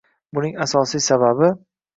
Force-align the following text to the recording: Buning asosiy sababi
Buning 0.37 0.57
asosiy 0.65 1.05
sababi 1.11 1.55